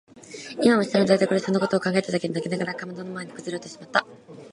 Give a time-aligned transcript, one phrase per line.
[0.63, 4.03] 今も下の台所でそのことを考えただけで泣きながらかまどの前にくずおれてしまった。